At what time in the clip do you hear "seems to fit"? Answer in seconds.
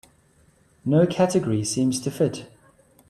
1.63-2.47